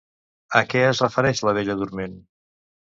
A 0.61 0.61
què 0.71 0.81
es 0.93 1.03
refereix 1.05 1.45
la 1.49 1.57
Bella 1.59 1.79
Dorment? 1.85 2.21